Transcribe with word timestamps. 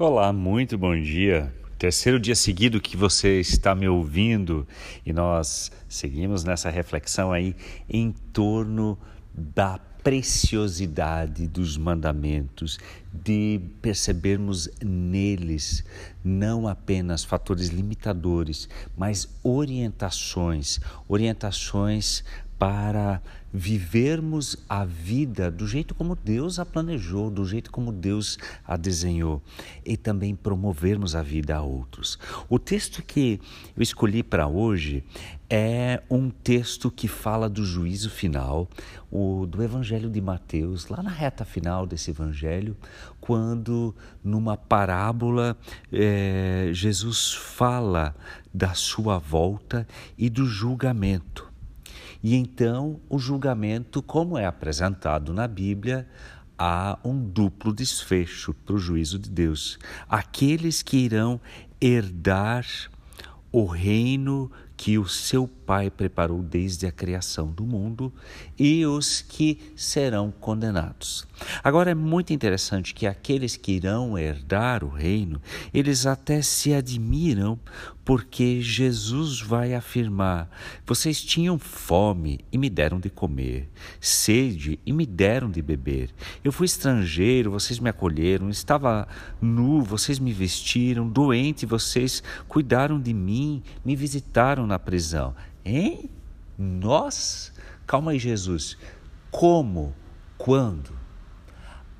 Olá, 0.00 0.32
muito 0.32 0.78
bom 0.78 0.94
dia. 0.94 1.52
Terceiro 1.76 2.20
dia 2.20 2.36
seguido 2.36 2.80
que 2.80 2.96
você 2.96 3.40
está 3.40 3.74
me 3.74 3.88
ouvindo 3.88 4.64
e 5.04 5.12
nós 5.12 5.72
seguimos 5.88 6.44
nessa 6.44 6.70
reflexão 6.70 7.32
aí 7.32 7.56
em 7.90 8.12
torno 8.32 8.96
da 9.34 9.76
preciosidade 9.76 11.48
dos 11.48 11.76
mandamentos, 11.76 12.78
de 13.12 13.60
percebermos 13.82 14.70
neles 14.80 15.84
não 16.22 16.68
apenas 16.68 17.24
fatores 17.24 17.66
limitadores, 17.66 18.68
mas 18.96 19.28
orientações, 19.42 20.78
orientações 21.08 22.22
para 22.58 23.22
vivermos 23.52 24.56
a 24.68 24.84
vida 24.84 25.50
do 25.50 25.66
jeito 25.66 25.94
como 25.94 26.14
Deus 26.14 26.58
a 26.58 26.66
planejou, 26.66 27.30
do 27.30 27.44
jeito 27.46 27.70
como 27.70 27.92
Deus 27.92 28.36
a 28.66 28.76
desenhou 28.76 29.42
e 29.84 29.96
também 29.96 30.34
promovermos 30.34 31.14
a 31.14 31.22
vida 31.22 31.56
a 31.56 31.62
outros. 31.62 32.18
O 32.48 32.58
texto 32.58 33.02
que 33.02 33.40
eu 33.76 33.82
escolhi 33.82 34.22
para 34.22 34.46
hoje 34.46 35.02
é 35.48 36.02
um 36.10 36.28
texto 36.28 36.90
que 36.90 37.08
fala 37.08 37.48
do 37.48 37.64
juízo 37.64 38.10
final, 38.10 38.68
o 39.10 39.46
do 39.46 39.62
Evangelho 39.62 40.10
de 40.10 40.20
Mateus, 40.20 40.88
lá 40.88 41.02
na 41.02 41.10
reta 41.10 41.44
final 41.44 41.86
desse 41.86 42.10
Evangelho, 42.10 42.76
quando 43.18 43.94
numa 44.22 44.58
parábola 44.58 45.56
é, 45.90 46.68
Jesus 46.72 47.32
fala 47.32 48.14
da 48.52 48.74
sua 48.74 49.16
volta 49.16 49.88
e 50.18 50.28
do 50.28 50.44
julgamento. 50.44 51.47
E 52.22 52.34
então 52.34 53.00
o 53.08 53.18
julgamento, 53.18 54.02
como 54.02 54.36
é 54.36 54.44
apresentado 54.44 55.32
na 55.32 55.46
Bíblia, 55.46 56.08
há 56.58 56.98
um 57.04 57.22
duplo 57.22 57.72
desfecho 57.72 58.52
para 58.52 58.74
o 58.74 58.78
juízo 58.78 59.18
de 59.18 59.30
Deus. 59.30 59.78
Aqueles 60.08 60.82
que 60.82 60.96
irão 60.96 61.40
herdar 61.80 62.66
o 63.52 63.64
reino 63.64 64.50
que 64.78 64.96
o 64.96 65.08
seu 65.08 65.48
Pai 65.66 65.90
preparou 65.90 66.40
desde 66.40 66.86
a 66.86 66.92
criação 66.92 67.48
do 67.48 67.62
mundo 67.62 68.10
e 68.58 68.86
os 68.86 69.20
que 69.20 69.58
serão 69.76 70.30
condenados. 70.30 71.26
Agora 71.62 71.90
é 71.90 71.94
muito 71.94 72.32
interessante 72.32 72.94
que 72.94 73.06
aqueles 73.06 73.54
que 73.54 73.72
irão 73.72 74.16
herdar 74.16 74.82
o 74.82 74.88
reino, 74.88 75.42
eles 75.74 76.06
até 76.06 76.40
se 76.40 76.72
admiram 76.72 77.58
porque 78.08 78.62
Jesus 78.62 79.42
vai 79.42 79.74
afirmar: 79.74 80.48
Vocês 80.86 81.22
tinham 81.22 81.58
fome 81.58 82.40
e 82.50 82.56
me 82.56 82.70
deram 82.70 82.98
de 82.98 83.10
comer, 83.10 83.68
sede 84.00 84.80
e 84.86 84.94
me 84.94 85.04
deram 85.04 85.50
de 85.50 85.60
beber. 85.60 86.08
Eu 86.42 86.50
fui 86.50 86.64
estrangeiro, 86.64 87.50
vocês 87.50 87.78
me 87.78 87.90
acolheram, 87.90 88.48
estava 88.48 89.06
nu, 89.42 89.82
vocês 89.82 90.18
me 90.18 90.32
vestiram, 90.32 91.06
doente, 91.06 91.66
vocês 91.66 92.22
cuidaram 92.48 92.98
de 92.98 93.12
mim, 93.12 93.62
me 93.84 93.94
visitaram 93.94 94.66
na 94.68 94.78
prisão. 94.78 95.34
Hein? 95.64 96.10
Nós? 96.56 97.52
Calma 97.86 98.12
aí, 98.12 98.18
Jesus. 98.18 98.76
Como? 99.30 99.94
Quando? 100.36 100.96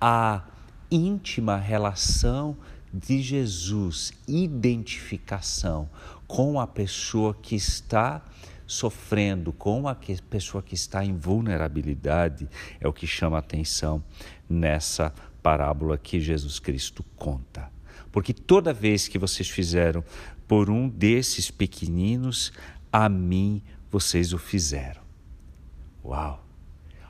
A 0.00 0.42
íntima 0.90 1.56
relação 1.56 2.56
de 2.92 3.22
Jesus, 3.22 4.12
identificação 4.26 5.88
com 6.26 6.60
a 6.60 6.66
pessoa 6.66 7.34
que 7.34 7.54
está 7.54 8.22
sofrendo, 8.66 9.52
com 9.52 9.86
a 9.86 9.94
pessoa 9.94 10.62
que 10.62 10.74
está 10.74 11.04
em 11.04 11.16
vulnerabilidade, 11.16 12.48
é 12.80 12.88
o 12.88 12.92
que 12.92 13.06
chama 13.06 13.38
atenção 13.38 14.02
nessa 14.48 15.12
parábola 15.42 15.96
que 15.96 16.20
Jesus 16.20 16.58
Cristo 16.58 17.04
conta. 17.16 17.75
Porque 18.16 18.32
toda 18.32 18.72
vez 18.72 19.08
que 19.08 19.18
vocês 19.18 19.50
fizeram 19.50 20.02
por 20.48 20.70
um 20.70 20.88
desses 20.88 21.50
pequeninos, 21.50 22.50
a 22.90 23.10
mim 23.10 23.62
vocês 23.90 24.32
o 24.32 24.38
fizeram. 24.38 25.02
Uau! 26.02 26.42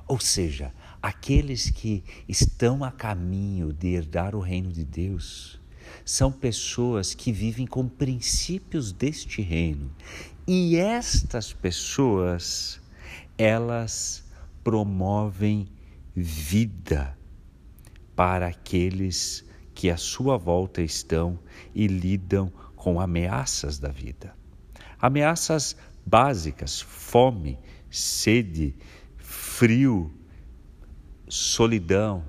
Ou 0.09 0.19
seja, 0.19 0.75
aqueles 1.01 1.71
que 1.71 2.03
estão 2.29 2.83
a 2.83 2.91
caminho 2.91 3.73
de 3.73 3.95
herdar 3.95 4.35
o 4.35 4.41
reino 4.41 4.73
de 4.73 4.85
Deus 4.85 5.61
são 6.05 6.33
pessoas 6.33 7.15
que 7.15 7.31
vivem 7.31 7.69
com 7.69 7.87
princípios 7.87 8.91
deste 8.91 9.41
reino. 9.41 9.95
E 10.45 10.75
estas 10.75 11.53
pessoas, 11.53 12.81
elas 13.39 14.25
promovem 14.65 15.69
vida 16.17 17.17
para 18.17 18.49
aqueles 18.49 19.47
que 19.77 19.91
à 19.91 19.97
sua 19.99 20.39
volta 20.39 20.81
estão 20.81 21.39
e 21.75 21.87
lidam 21.87 22.51
com 22.75 22.99
ameaças 22.99 23.79
da 23.79 23.91
vida. 23.91 24.35
Ameaças 24.99 25.77
básicas, 26.05 26.81
fome, 26.81 27.59
sede, 27.91 28.75
frio, 29.19 30.11
solidão. 31.29 32.25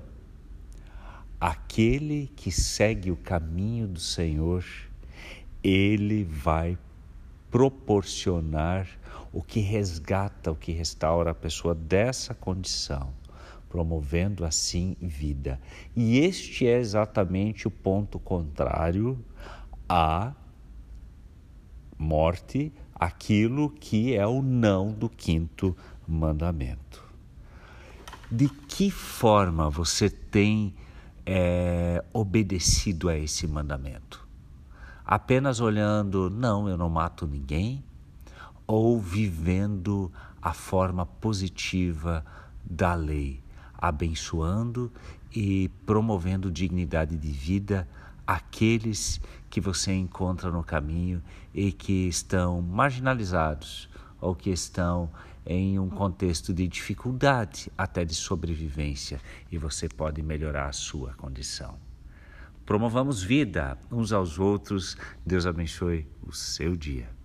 Aquele 1.40 2.30
que 2.36 2.52
segue 2.52 3.10
o 3.10 3.16
caminho 3.16 3.88
do 3.88 4.00
Senhor, 4.00 4.62
ele 5.64 6.24
vai 6.24 6.76
proporcionar 7.50 8.86
o 9.32 9.42
que 9.42 9.60
resgata, 9.60 10.52
o 10.52 10.56
que 10.56 10.72
restaura 10.72 11.30
a 11.30 11.34
pessoa 11.34 11.74
dessa 11.74 12.34
condição, 12.34 13.10
promovendo 13.68 14.44
assim 14.44 14.96
vida. 15.00 15.60
E 15.94 16.18
este 16.18 16.66
é 16.66 16.78
exatamente 16.78 17.68
o 17.68 17.70
ponto 17.70 18.18
contrário 18.18 19.18
à 19.88 20.32
morte, 21.98 22.72
aquilo 22.94 23.70
que 23.70 24.14
é 24.14 24.26
o 24.26 24.40
não 24.40 24.92
do 24.92 25.08
quinto 25.08 25.76
mandamento. 26.06 27.04
De 28.30 28.48
que 28.48 28.90
forma 28.90 29.68
você 29.68 30.08
tem 30.08 30.74
é, 31.24 32.04
obedecido 32.12 33.08
a 33.08 33.16
esse 33.16 33.46
mandamento? 33.46 34.26
Apenas 35.04 35.60
olhando, 35.60 36.28
não, 36.28 36.68
eu 36.68 36.76
não 36.76 36.90
mato 36.90 37.26
ninguém, 37.26 37.82
ou 38.66 39.00
vivendo 39.00 40.12
a 40.42 40.52
forma 40.52 41.06
positiva 41.06 42.24
da 42.62 42.94
lei, 42.94 43.42
abençoando 43.78 44.92
e 45.34 45.70
promovendo 45.86 46.50
dignidade 46.50 47.16
de 47.16 47.30
vida 47.30 47.88
aqueles 48.26 49.20
que 49.48 49.60
você 49.60 49.92
encontra 49.94 50.50
no 50.50 50.62
caminho 50.62 51.22
e 51.54 51.72
que 51.72 52.06
estão 52.08 52.60
marginalizados 52.60 53.88
ou 54.20 54.34
que 54.34 54.50
estão 54.50 55.10
em 55.46 55.78
um 55.78 55.88
contexto 55.88 56.52
de 56.52 56.68
dificuldade, 56.68 57.72
até 57.78 58.04
de 58.04 58.14
sobrevivência, 58.14 59.18
e 59.50 59.56
você 59.56 59.88
pode 59.88 60.22
melhorar 60.22 60.68
a 60.68 60.72
sua 60.72 61.14
condição. 61.14 61.78
Promovamos 62.66 63.22
vida 63.22 63.78
uns 63.90 64.12
aos 64.12 64.38
outros. 64.38 64.94
Deus 65.24 65.46
abençoe 65.46 66.06
o 66.22 66.34
seu 66.34 66.76
dia. 66.76 67.17